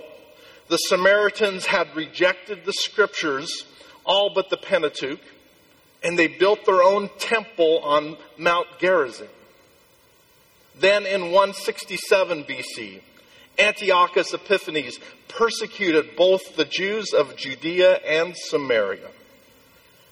[0.71, 3.65] The Samaritans had rejected the scriptures,
[4.05, 5.19] all but the Pentateuch,
[6.01, 9.27] and they built their own temple on Mount Gerizim.
[10.79, 13.01] Then in 167 BC,
[13.59, 19.11] Antiochus Epiphanes persecuted both the Jews of Judea and Samaria.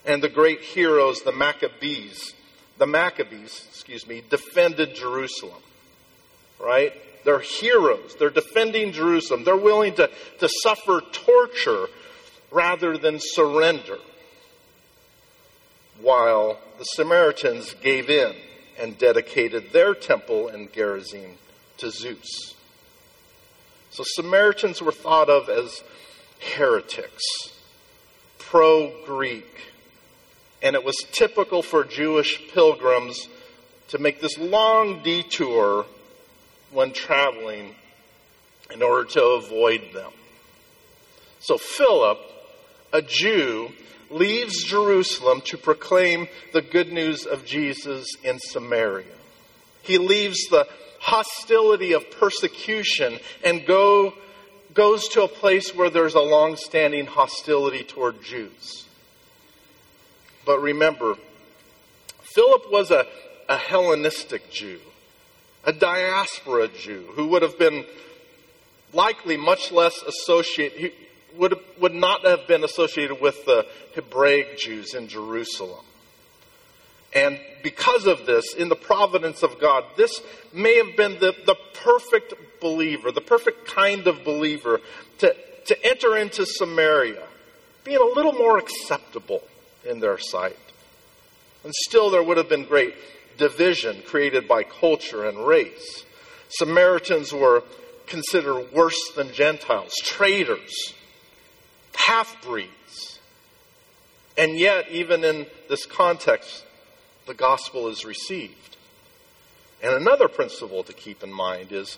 [0.05, 2.33] And the great heroes, the Maccabees,
[2.77, 5.61] the Maccabees, excuse me, defended Jerusalem.
[6.59, 6.91] Right?
[7.29, 8.15] They're heroes.
[8.17, 9.43] They're defending Jerusalem.
[9.43, 11.85] They're willing to, to suffer torture
[12.49, 13.99] rather than surrender.
[16.01, 18.33] While the Samaritans gave in
[18.79, 21.37] and dedicated their temple in Gerizim
[21.77, 22.55] to Zeus.
[23.91, 25.83] So Samaritans were thought of as
[26.55, 27.23] heretics,
[28.39, 29.71] pro Greek.
[30.63, 33.27] And it was typical for Jewish pilgrims
[33.89, 35.85] to make this long detour
[36.71, 37.75] when traveling
[38.71, 40.11] in order to avoid them.
[41.39, 42.19] So Philip,
[42.93, 43.71] a Jew,
[44.09, 49.05] leaves Jerusalem to proclaim the good news of Jesus in Samaria.
[49.81, 50.67] He leaves the
[50.99, 54.13] hostility of persecution and go,
[54.73, 58.85] goes to a place where there's a long standing hostility toward Jews.
[60.45, 61.15] But remember,
[62.21, 63.05] Philip was a,
[63.47, 64.79] a Hellenistic Jew
[65.63, 67.85] a diaspora Jew who would have been
[68.93, 70.93] likely much less associated,
[71.37, 75.85] would, would not have been associated with the Hebraic Jews in Jerusalem.
[77.13, 80.21] And because of this, in the providence of God, this
[80.53, 84.79] may have been the, the perfect believer, the perfect kind of believer
[85.19, 87.23] to, to enter into Samaria,
[87.83, 89.41] being a little more acceptable
[89.87, 90.57] in their sight.
[91.63, 92.93] And still, there would have been great
[93.39, 96.05] division created by culture and race.
[96.49, 97.63] Samaritans were
[98.05, 100.93] considered worse than Gentiles, traitors,
[101.95, 103.19] half breeds.
[104.37, 106.63] And yet, even in this context,
[107.25, 108.77] the gospel is received.
[109.81, 111.97] And another principle to keep in mind is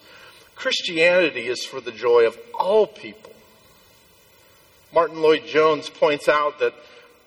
[0.55, 3.33] Christianity is for the joy of all people.
[4.93, 6.73] Martyn Lloyd-Jones points out that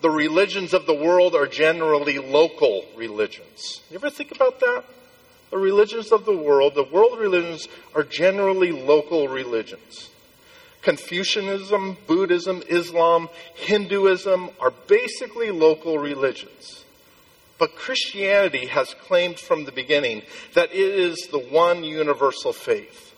[0.05, 3.81] the religions of the world are generally local religions.
[3.91, 4.85] You ever think about that?
[5.51, 10.11] The religions of the world, the world religions, are generally local religions.
[10.83, 16.85] Confucianism, Buddhism, Islam, Hinduism are basically local religions.
[17.57, 20.21] But Christianity has claimed from the beginning
[20.53, 23.15] that it is the one universal faith.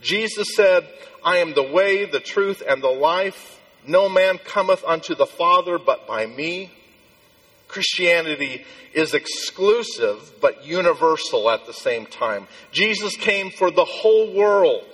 [0.00, 0.88] Jesus said,
[1.24, 3.59] I am the way, the truth, and the life.
[3.86, 6.70] No man cometh unto the Father but by me.
[7.68, 12.48] Christianity is exclusive but universal at the same time.
[12.72, 14.84] Jesus came for the whole world.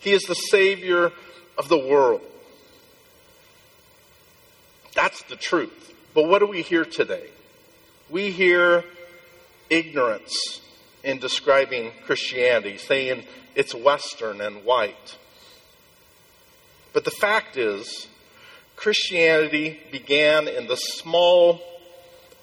[0.00, 1.12] He is the Savior
[1.56, 2.20] of the world.
[4.94, 5.94] That's the truth.
[6.14, 7.28] But what do we hear today?
[8.10, 8.84] We hear
[9.70, 10.60] ignorance
[11.04, 13.24] in describing Christianity, saying
[13.54, 15.16] it's Western and white.
[16.98, 18.08] But the fact is,
[18.74, 21.60] Christianity began in the small,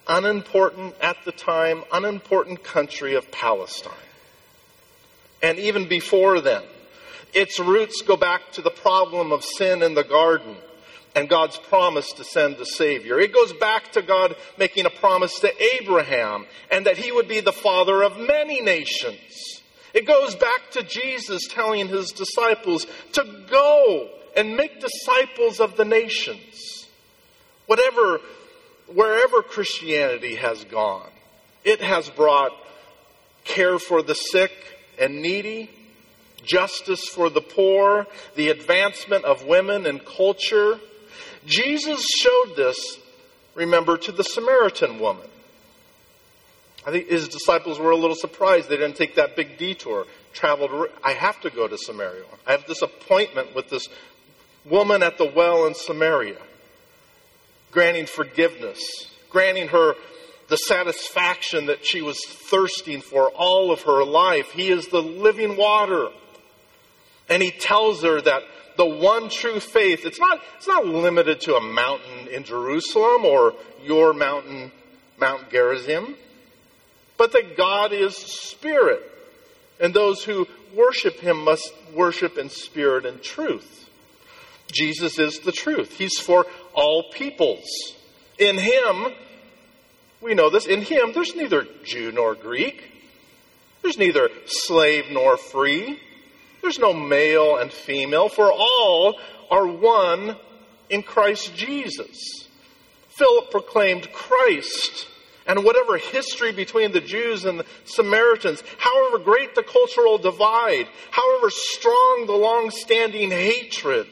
[0.08, 3.92] unimportant, at the time, unimportant country of Palestine.
[5.44, 6.64] And even before then,
[7.34, 10.56] its roots go back to the problem of sin in the garden
[11.18, 13.20] and God's promise to send the Savior.
[13.20, 17.42] It goes back to God making a promise to Abraham and that he would be
[17.42, 19.62] the father of many nations.
[19.94, 25.86] It goes back to Jesus telling his disciples to go and make disciples of the
[25.86, 26.88] nations.
[27.68, 28.20] Whatever,
[28.94, 31.10] wherever Christianity has gone,
[31.64, 32.52] it has brought
[33.44, 34.52] care for the sick
[35.00, 35.70] and needy,
[36.44, 40.80] justice for the poor, the advancement of women and culture,
[41.46, 43.00] Jesus showed this,
[43.54, 45.28] remember, to the Samaritan woman.
[46.86, 50.06] I think his disciples were a little surprised they didn't take that big detour.
[50.34, 52.26] Traveled, I have to go to Samaria.
[52.46, 53.88] I have this appointment with this
[54.70, 56.42] woman at the well in Samaria,
[57.72, 58.80] granting forgiveness,
[59.30, 59.96] granting her
[60.48, 64.52] the satisfaction that she was thirsting for all of her life.
[64.52, 66.10] He is the living water.
[67.30, 68.44] And he tells her that
[68.78, 73.56] the one true faith, it's not, it's not limited to a mountain in Jerusalem or
[73.84, 74.72] your mountain,
[75.20, 76.16] Mount Gerizim,
[77.18, 79.02] but that God is spirit.
[79.80, 83.85] And those who worship him must worship in spirit and truth.
[84.72, 85.98] Jesus is the truth.
[85.98, 87.66] He's for all peoples.
[88.38, 89.08] In him,
[90.22, 92.92] we know this, in him, there's neither Jew nor Greek.
[93.82, 96.00] There's neither slave nor free.
[96.62, 99.20] There's no male and female, for all
[99.52, 100.36] are one
[100.90, 102.48] in Christ Jesus.
[103.10, 105.08] Philip proclaimed Christ.
[105.48, 111.52] And whatever history between the Jews and the Samaritans, however great the cultural divide, however
[111.52, 114.08] strong the long standing hatred,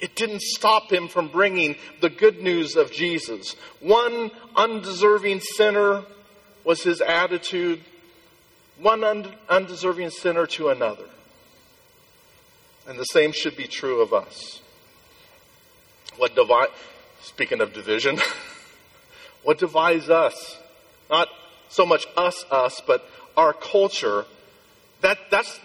[0.00, 3.54] it didn't stop him from bringing the good news of Jesus.
[3.80, 6.04] One undeserving sinner
[6.64, 7.80] was his attitude,
[8.78, 9.04] one
[9.48, 11.04] undeserving sinner to another.
[12.86, 14.60] And the same should be true of us.
[16.16, 16.68] What divide,
[17.22, 18.18] speaking of division,
[19.42, 20.58] what divides us?
[21.08, 21.28] Not
[21.68, 24.24] so much us, us, but our culture.
[25.00, 25.58] That, that's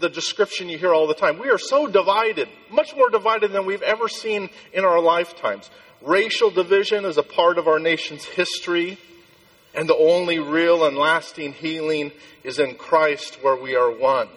[0.00, 1.38] the, description you hear all the time.
[1.38, 5.68] We are so divided, much more divided than we've ever seen in our lifetimes.
[6.00, 8.98] Racial division is a part of our nation's history,
[9.74, 14.28] and the only real and lasting healing is in Christ where we are one.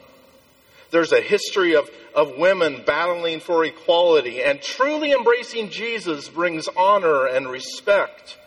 [0.92, 7.26] There's a history of, of women battling for equality, and truly embracing Jesus brings honor
[7.26, 8.38] and respect.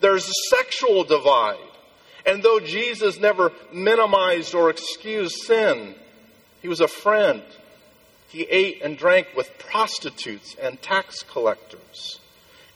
[0.00, 1.58] There's a sexual divide.
[2.26, 5.94] And though Jesus never minimized or excused sin,
[6.60, 7.42] he was a friend.
[8.28, 12.18] He ate and drank with prostitutes and tax collectors.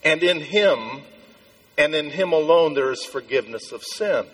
[0.05, 1.03] And in him,
[1.77, 4.27] and in him alone, there is forgiveness of sin.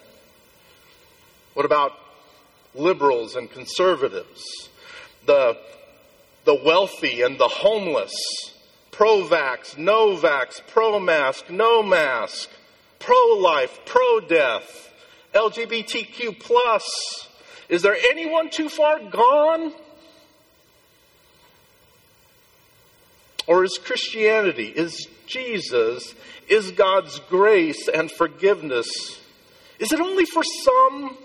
[1.55, 1.93] What about
[2.75, 4.69] liberals and conservatives,
[5.25, 5.57] the,
[6.45, 8.13] the wealthy and the homeless,
[8.91, 12.51] pro vax, no vax, pro mask, no mask,
[12.99, 14.86] pro life, pro death,
[15.37, 17.29] LGBTQ plus.
[17.69, 19.73] Is there anyone too far gone?
[23.47, 26.15] Or is Christianity, is Jesus,
[26.49, 28.89] is God's grace and forgiveness,
[29.79, 31.17] is it only for some?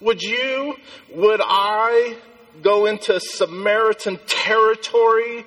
[0.00, 0.76] Would you,
[1.12, 2.16] would I
[2.60, 5.44] go into Samaritan territory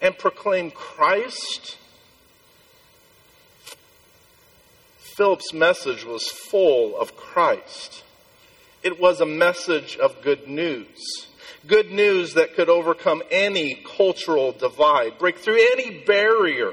[0.00, 1.78] and proclaim Christ?
[5.16, 8.02] Philip's message was full of Christ.
[8.82, 11.26] It was a message of good news.
[11.66, 16.72] Good news that could overcome any cultural divide, break through any barrier.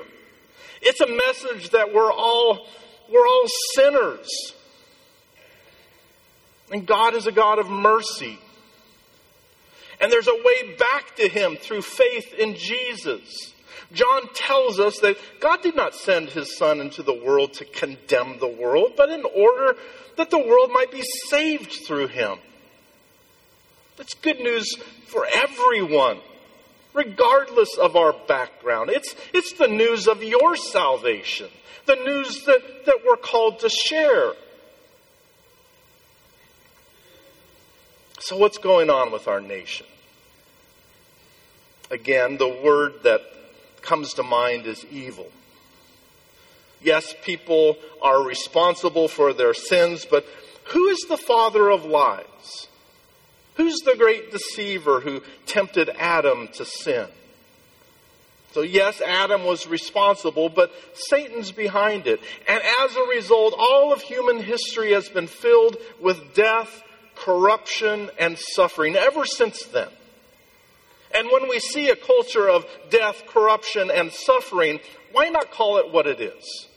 [0.82, 2.66] It's a message that we're all,
[3.12, 4.54] we're all sinners.
[6.72, 8.40] And God is a God of mercy.
[10.00, 13.54] And there's a way back to Him through faith in Jesus.
[13.92, 18.40] John tells us that God did not send His Son into the world to condemn
[18.40, 19.76] the world, but in order
[20.18, 22.38] that the world might be saved through Him.
[23.98, 24.76] That's good news
[25.08, 26.20] for everyone,
[26.94, 28.92] regardless of our background.
[28.92, 31.50] It's, it's the news of your salvation,
[31.86, 34.34] the news that, that we're called to share.
[38.20, 39.88] So, what's going on with our nation?
[41.90, 43.22] Again, the word that
[43.82, 45.28] comes to mind is evil.
[46.82, 50.26] Yes, people are responsible for their sins, but
[50.66, 52.68] who is the father of lies?
[53.56, 57.08] Who's the great deceiver who tempted Adam to sin?
[58.54, 62.20] So, yes, Adam was responsible, but Satan's behind it.
[62.48, 66.84] And as a result, all of human history has been filled with death
[67.20, 69.90] corruption, and suffering ever since then.
[71.14, 74.80] And when we see a culture of death, corruption, and suffering,
[75.12, 76.68] why not call it what it is?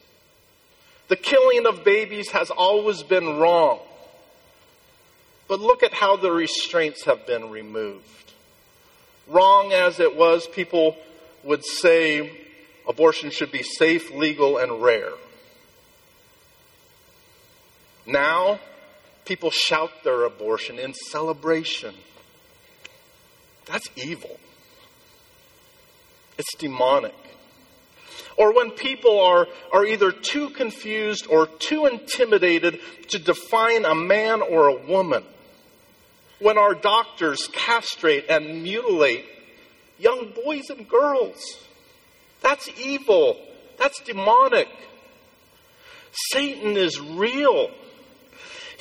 [1.08, 3.80] The killing of babies has always been wrong.
[5.48, 8.32] But look at how the restraints have been removed.
[9.28, 10.96] Wrong as it was, people
[11.44, 12.30] would say
[12.88, 15.12] abortion should be safe, legal, and rare.
[18.06, 18.58] Now,
[19.24, 21.94] People shout their abortion in celebration.
[23.66, 24.38] That's evil.
[26.38, 27.14] It's demonic.
[28.36, 34.42] Or when people are, are either too confused or too intimidated to define a man
[34.42, 35.24] or a woman.
[36.38, 39.26] When our doctors castrate and mutilate
[39.98, 41.40] young boys and girls.
[42.40, 43.38] That's evil.
[43.78, 44.68] That's demonic.
[46.32, 47.70] Satan is real.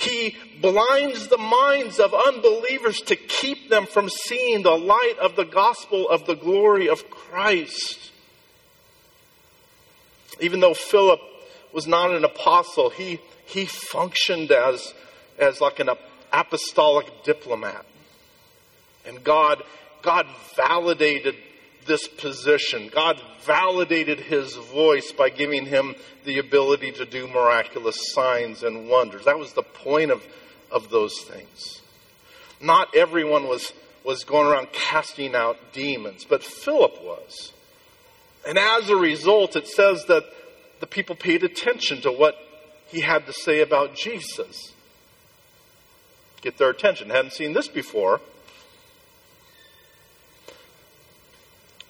[0.01, 5.45] He blinds the minds of unbelievers to keep them from seeing the light of the
[5.45, 8.11] gospel of the glory of Christ.
[10.39, 11.19] Even though Philip
[11.71, 14.93] was not an apostle, he, he functioned as,
[15.37, 15.89] as like an
[16.33, 17.85] apostolic diplomat.
[19.05, 19.61] And God,
[20.01, 20.25] God
[20.55, 21.35] validated
[21.85, 22.89] this position.
[22.93, 29.25] God validated his voice by giving him the ability to do miraculous signs and wonders.
[29.25, 30.23] That was the point of,
[30.71, 31.81] of those things.
[32.61, 33.73] Not everyone was,
[34.03, 37.53] was going around casting out demons, but Philip was.
[38.47, 40.23] And as a result, it says that
[40.79, 42.35] the people paid attention to what
[42.87, 44.73] he had to say about Jesus.
[46.41, 47.09] Get their attention.
[47.09, 48.19] Hadn't seen this before.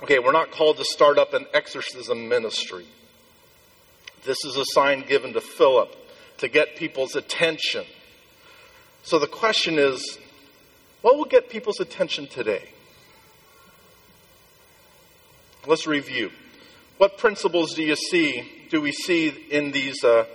[0.03, 2.87] Okay, we're not called to start up an exorcism ministry.
[4.25, 5.95] This is a sign given to Philip
[6.39, 7.85] to get people's attention.
[9.03, 10.17] So the question is
[11.03, 12.69] what will get people's attention today?
[15.67, 16.31] Let's review.
[16.97, 20.25] What principles do you see, do we see in these, uh,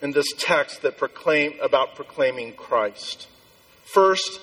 [0.00, 3.26] in this text that proclaim, about proclaiming Christ?
[3.82, 4.40] First,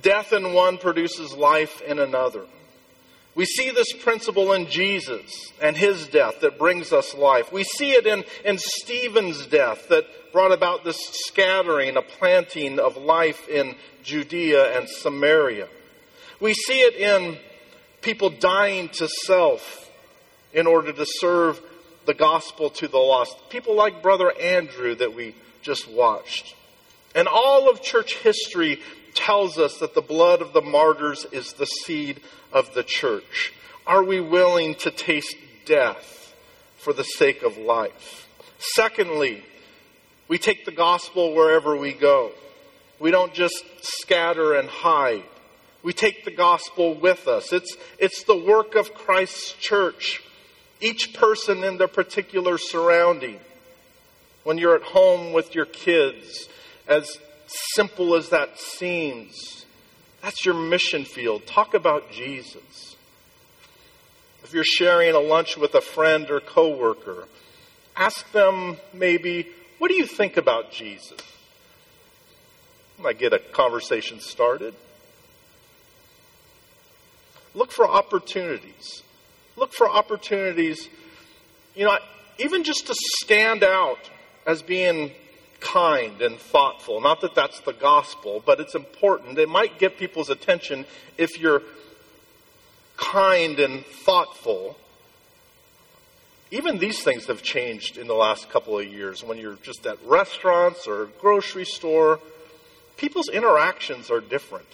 [0.00, 2.46] death in one produces life in another.
[3.34, 7.50] We see this principle in Jesus and his death that brings us life.
[7.50, 12.96] We see it in, in Stephen's death that brought about this scattering, a planting of
[12.96, 15.68] life in Judea and Samaria.
[16.40, 17.38] We see it in
[18.02, 19.90] people dying to self
[20.52, 21.60] in order to serve
[22.04, 23.36] the gospel to the lost.
[23.48, 26.54] People like Brother Andrew that we just watched.
[27.14, 28.80] And all of church history
[29.14, 32.20] tells us that the blood of the martyrs is the seed
[32.52, 33.52] of the church?
[33.86, 36.34] Are we willing to taste death
[36.76, 38.28] for the sake of life?
[38.58, 39.44] Secondly,
[40.28, 42.32] we take the gospel wherever we go.
[43.00, 45.24] We don't just scatter and hide.
[45.82, 47.52] We take the gospel with us.
[47.52, 50.22] It's, it's the work of Christ's church,
[50.80, 53.40] each person in their particular surrounding.
[54.44, 56.48] When you're at home with your kids,
[56.86, 57.18] as
[57.74, 59.66] simple as that seems,
[60.22, 61.46] that's your mission field.
[61.46, 62.96] Talk about Jesus.
[64.44, 67.26] If you're sharing a lunch with a friend or coworker,
[67.96, 69.48] ask them maybe,
[69.78, 71.18] what do you think about Jesus?
[72.98, 74.74] Might get a conversation started.
[77.54, 79.02] Look for opportunities.
[79.56, 80.88] Look for opportunities,
[81.74, 81.98] you know,
[82.38, 83.98] even just to stand out
[84.46, 85.12] as being
[85.62, 87.00] kind and thoughtful.
[87.00, 89.38] Not that that's the gospel, but it's important.
[89.38, 90.84] It might get people's attention
[91.16, 91.62] if you're
[92.96, 94.76] kind and thoughtful.
[96.50, 99.24] Even these things have changed in the last couple of years.
[99.24, 102.20] When you're just at restaurants or grocery store,
[102.96, 104.66] people's interactions are different.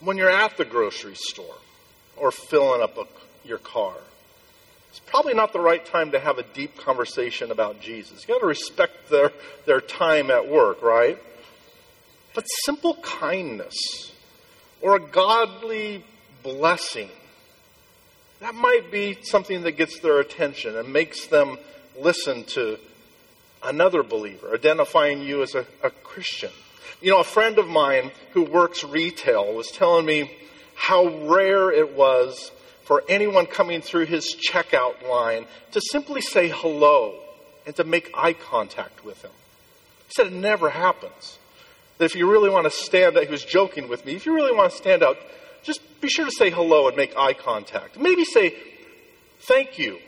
[0.00, 1.56] When you're at the grocery store
[2.16, 3.06] or filling up a,
[3.46, 3.94] your car,
[4.90, 8.26] it's probably not the right time to have a deep conversation about Jesus.
[8.26, 9.30] You got to respect their,
[9.64, 11.16] their time at work, right?
[12.34, 14.12] But simple kindness
[14.80, 16.04] or a godly
[16.42, 17.08] blessing,
[18.40, 21.58] that might be something that gets their attention and makes them
[21.96, 22.78] listen to
[23.62, 26.50] another believer, identifying you as a, a Christian.
[27.00, 30.36] You know, a friend of mine who works retail was telling me
[30.74, 32.50] how rare it was
[32.90, 37.14] for anyone coming through his checkout line to simply say hello
[37.64, 39.30] and to make eye contact with him.
[40.08, 41.38] He said it never happens.
[41.98, 44.34] That if you really want to stand out, he was joking with me, if you
[44.34, 45.18] really want to stand out,
[45.62, 47.96] just be sure to say hello and make eye contact.
[47.96, 48.56] Maybe say
[49.42, 50.00] thank you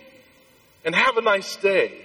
[0.85, 2.05] and have a nice day.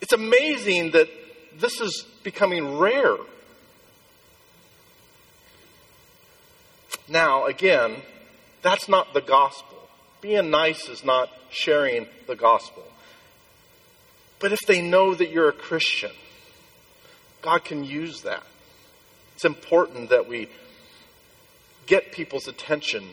[0.00, 1.10] It's amazing that
[1.54, 3.18] this is becoming rare.
[7.10, 7.96] Now, again,
[8.62, 9.78] that's not the gospel.
[10.20, 12.84] Being nice is not sharing the gospel.
[14.40, 16.12] But if they know that you're a Christian,
[17.42, 18.42] God can use that.
[19.34, 20.48] It's important that we
[21.86, 23.04] get people's attention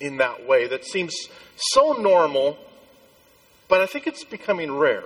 [0.00, 1.14] in that way that seems
[1.56, 2.58] so normal,
[3.68, 5.04] but I think it's becoming rare.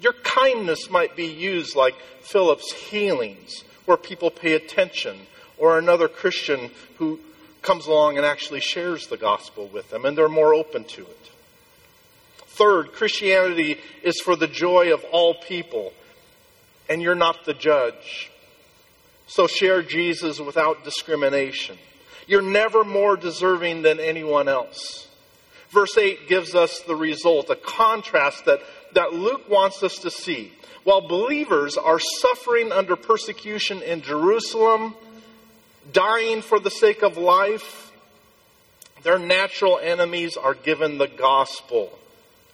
[0.00, 5.26] Your kindness might be used like Philip's healings, where people pay attention,
[5.56, 7.20] or another Christian who
[7.64, 11.30] comes along and actually shares the gospel with them, and they're more open to it.
[12.46, 15.92] Third, Christianity is for the joy of all people,
[16.88, 18.30] and you're not the judge.
[19.26, 21.78] So share Jesus without discrimination.
[22.28, 25.08] You're never more deserving than anyone else.
[25.70, 28.60] Verse 8 gives us the result, a contrast that,
[28.92, 30.52] that Luke wants us to see.
[30.84, 34.94] While believers are suffering under persecution in Jerusalem,
[35.92, 37.92] dying for the sake of life,
[39.02, 41.98] their natural enemies are given the gospel.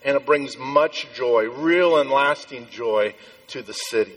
[0.05, 3.15] And it brings much joy, real and lasting joy,
[3.49, 4.17] to the city.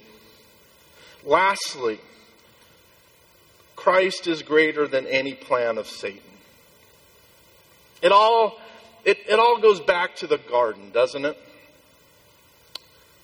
[1.24, 1.98] Lastly,
[3.76, 6.20] Christ is greater than any plan of Satan.
[8.02, 8.58] It all,
[9.04, 11.38] it, it all goes back to the garden, doesn't it?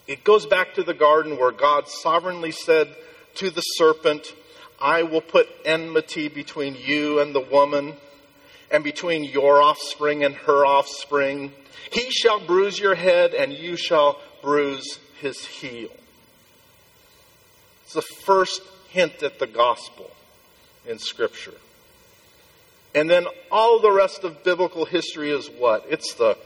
[0.06, 2.94] It goes back to the garden where God sovereignly said
[3.36, 4.34] to the serpent,
[4.80, 7.94] I will put enmity between you and the woman,
[8.70, 11.52] and between your offspring and her offspring.
[11.90, 15.90] He shall bruise your head, and you shall bruise his heel.
[17.84, 20.10] It's the first hint at the gospel
[20.86, 21.54] in Scripture.
[22.94, 25.84] And then all the rest of biblical history is what?
[25.88, 26.36] It's the,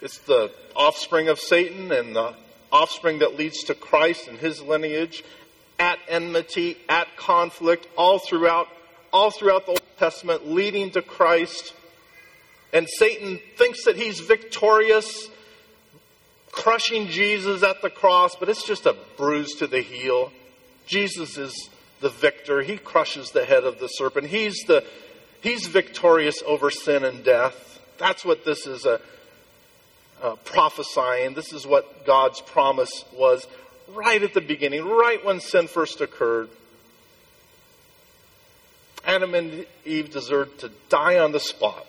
[0.00, 2.34] it's the offspring of Satan and the
[2.72, 5.22] offspring that leads to Christ and his lineage
[5.78, 8.68] at enmity, at conflict, all throughout,
[9.12, 11.74] all throughout the Old Testament, leading to Christ.
[12.72, 15.28] And Satan thinks that he's victorious,
[16.50, 20.32] crushing Jesus at the cross, but it's just a bruise to the heel.
[20.86, 21.68] Jesus is
[22.00, 22.62] the victor.
[22.62, 24.26] He crushes the head of the serpent.
[24.26, 24.84] He's the
[25.40, 27.80] he's victorious over sin and death.
[27.98, 29.00] That's what this is a,
[30.22, 31.34] a prophesying.
[31.34, 33.46] This is what God's promise was
[33.88, 36.48] right at the beginning, right when sin first occurred.
[39.04, 41.86] Adam and Eve deserved to die on the spot.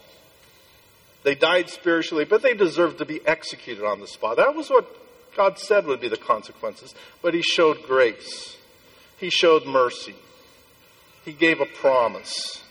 [1.23, 4.37] They died spiritually, but they deserved to be executed on the spot.
[4.37, 4.85] That was what
[5.35, 6.93] God said would be the consequences.
[7.21, 8.57] But He showed grace,
[9.17, 10.15] He showed mercy,
[11.23, 12.61] He gave a promise.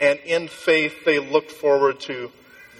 [0.00, 2.30] And in faith, they looked forward to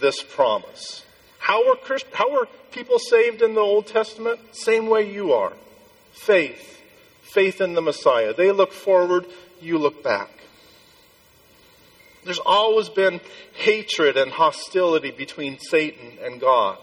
[0.01, 1.05] this promise.
[1.43, 4.38] How were, Christ- how were people saved in the Old Testament?
[4.53, 5.53] Same way you are.
[6.12, 6.80] Faith.
[7.24, 8.32] Faith in the Messiah.
[8.32, 9.26] They look forward,
[9.61, 10.30] you look back.
[12.24, 13.20] There's always been
[13.55, 16.78] hatred and hostility between Satan and God,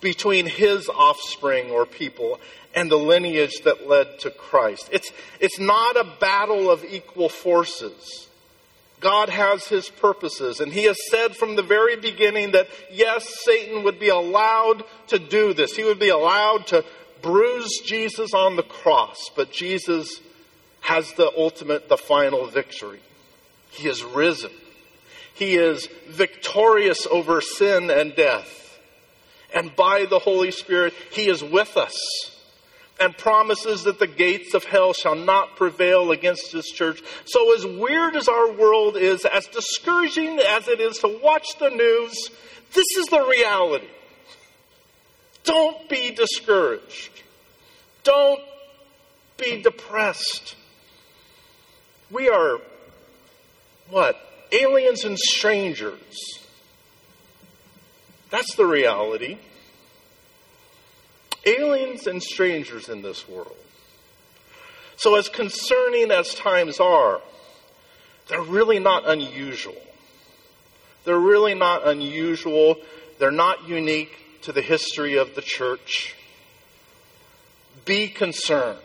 [0.00, 2.40] between his offspring or people
[2.74, 4.88] and the lineage that led to Christ.
[4.90, 8.26] It's, it's not a battle of equal forces.
[9.00, 13.82] God has his purposes, and he has said from the very beginning that yes, Satan
[13.84, 15.74] would be allowed to do this.
[15.74, 16.84] He would be allowed to
[17.22, 20.20] bruise Jesus on the cross, but Jesus
[20.82, 23.00] has the ultimate, the final victory.
[23.70, 24.50] He is risen.
[25.34, 28.78] He is victorious over sin and death.
[29.54, 32.29] And by the Holy Spirit, He is with us
[33.00, 37.02] and promises that the gates of hell shall not prevail against His church.
[37.24, 41.70] So, as weird as our world is, as discouraging as it is to watch the
[41.70, 42.30] news,
[42.74, 43.88] this is the reality.
[45.44, 47.22] Don't be discouraged.
[48.04, 48.42] Don't
[49.38, 50.56] be depressed.
[52.10, 52.58] We are,
[53.88, 54.16] what?
[54.52, 56.38] Aliens and strangers.
[58.30, 59.38] That's the reality.
[61.46, 63.56] Aliens and strangers in this world.
[64.96, 67.20] So, as concerning as times are,
[68.28, 69.80] they're really not unusual.
[71.04, 72.76] They're really not unusual.
[73.18, 76.14] They're not unique to the history of the church.
[77.84, 78.78] Be concerned,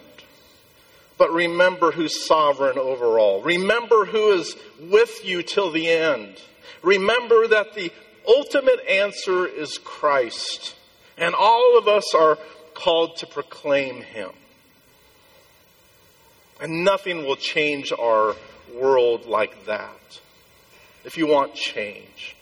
[1.18, 3.42] but remember who's sovereign over all.
[3.42, 6.42] Remember who is with you till the end.
[6.82, 7.92] Remember that the
[8.28, 10.76] ultimate answer is Christ,
[11.18, 12.38] and all of us are
[12.74, 14.32] called to proclaim Him.
[16.62, 18.36] And nothing will change our
[18.74, 20.20] world like that.
[21.04, 22.36] If you want change,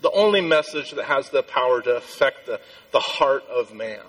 [0.00, 2.60] the only message that has the power to affect the,
[2.92, 4.00] the heart of man,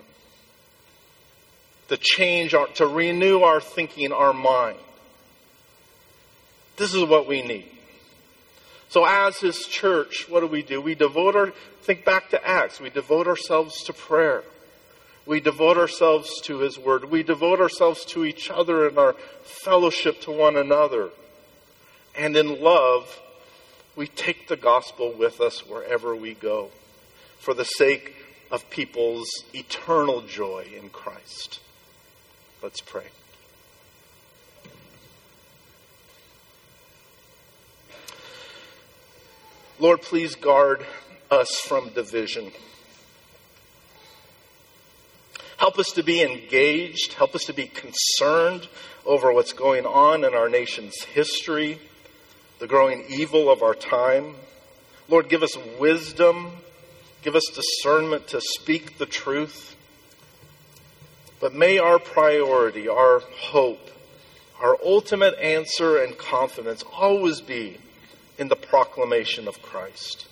[1.89, 4.77] to change, our, to renew our thinking, our mind.
[6.77, 7.69] This is what we need.
[8.89, 10.81] So, as His church, what do we do?
[10.81, 11.53] We devote our,
[11.83, 14.43] think back to Acts, we devote ourselves to prayer.
[15.25, 17.11] We devote ourselves to His Word.
[17.11, 19.13] We devote ourselves to each other and our
[19.43, 21.09] fellowship to one another.
[22.17, 23.19] And in love,
[23.95, 26.69] we take the gospel with us wherever we go
[27.39, 28.15] for the sake
[28.51, 31.59] of people's eternal joy in Christ.
[32.61, 33.07] Let's pray.
[39.79, 40.85] Lord, please guard
[41.33, 42.51] us from division.
[45.57, 47.13] Help us to be engaged.
[47.13, 48.67] Help us to be concerned
[49.05, 51.79] over what's going on in our nation's history
[52.59, 54.35] the growing evil of our time.
[55.09, 56.51] Lord, give us wisdom.
[57.21, 59.75] Give us discernment to speak the truth.
[61.41, 63.89] But may our priority, our hope,
[64.61, 67.79] our ultimate answer and confidence always be
[68.37, 70.27] in the proclamation of Christ.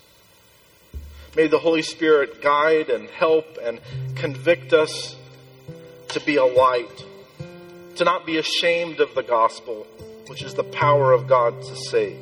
[1.36, 3.80] May the Holy Spirit guide and help and
[4.16, 5.16] convict us
[6.10, 7.06] to be a light,
[7.96, 9.88] to not be ashamed of the gospel
[10.32, 12.18] which is the power of God to save.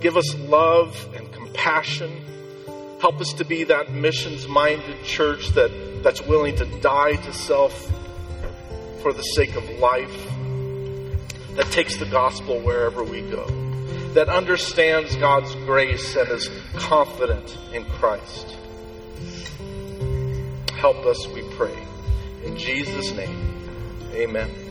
[0.00, 2.10] Give us love and compassion.
[3.00, 5.70] Help us to be that missions minded church that,
[6.02, 7.72] that's willing to die to self
[9.00, 10.26] for the sake of life,
[11.54, 13.46] that takes the gospel wherever we go,
[14.14, 18.56] that understands God's grace and is confident in Christ.
[20.74, 21.76] Help us, we pray.
[22.44, 23.54] In Jesus' name,
[24.12, 24.61] amen.